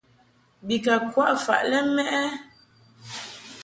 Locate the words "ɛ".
2.21-2.23